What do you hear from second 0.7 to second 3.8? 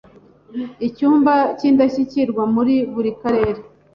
Icyumba cy’indashyikirwa muri buri karere